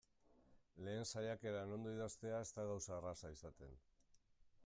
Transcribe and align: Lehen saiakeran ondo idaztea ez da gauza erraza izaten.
Lehen 0.87 1.05
saiakeran 1.15 1.75
ondo 1.75 1.93
idaztea 1.97 2.41
ez 2.45 2.49
da 2.57 2.65
gauza 2.71 2.97
erraza 3.01 3.33
izaten. 3.37 3.79